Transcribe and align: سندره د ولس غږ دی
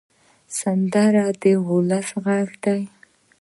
سندره 0.59 1.25
د 1.41 1.43
ولس 1.69 2.07
غږ 2.23 2.49
دی 2.63 2.81